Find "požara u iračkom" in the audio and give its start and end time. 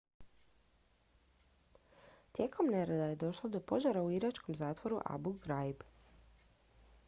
3.59-4.57